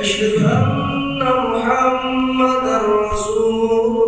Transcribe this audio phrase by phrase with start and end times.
[0.00, 4.07] أشهد أن محمدا رسول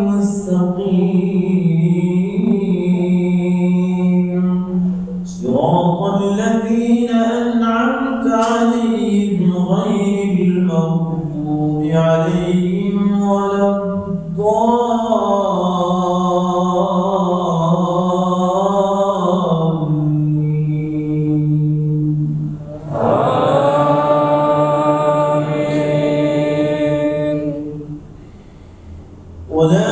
[10.71, 15.11] المغضوب عليهم ولا الضالين.
[25.31, 27.53] آمين.
[29.51, 29.90] ولا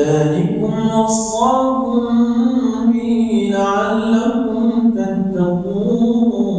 [0.00, 2.04] ذلكم وصاكم
[2.92, 4.64] به لعلكم
[4.96, 6.50] تتقون.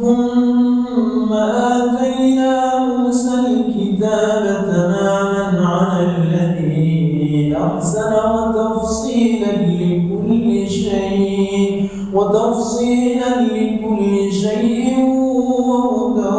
[0.00, 2.54] ثم آتينا
[2.86, 14.86] موسى الكتاب تماما على الذي أحسن وتفصيلا لكل شيء وتفصيلا لكل شيء
[15.68, 16.38] وهدى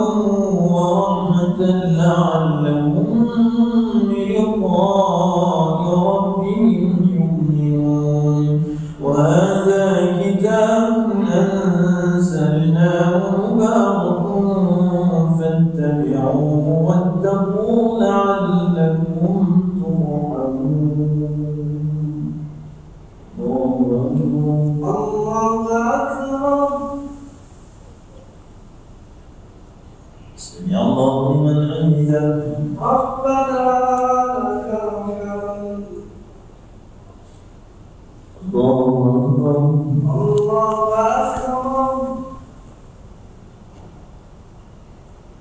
[0.71, 1.59] ورحمة
[1.99, 2.90] لعلكم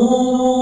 [0.00, 0.57] Oh.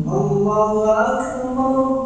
[0.09, 0.73] الله
[1.03, 2.06] أكبر.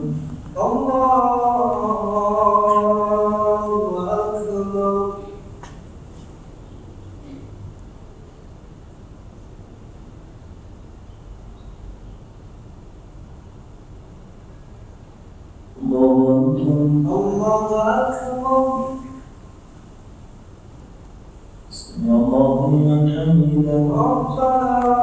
[21.70, 24.97] سمع الله من الله أكبر